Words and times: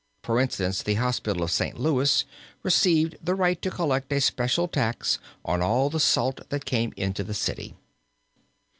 For 0.23 0.39
instance 0.39 0.81
the 0.81 0.95
Hospital 0.95 1.43
of 1.43 1.51
St. 1.51 1.79
Louis 1.79 2.25
received 2.63 3.17
the 3.21 3.35
right 3.35 3.61
to 3.61 3.69
collect 3.69 4.11
a 4.11 4.19
special 4.19 4.67
tax 4.67 5.19
on 5.45 5.61
all 5.61 5.91
the 5.91 5.99
salt 5.99 6.49
that 6.49 6.65
came 6.65 6.91
into 6.97 7.23
the 7.23 7.35
city. 7.35 7.75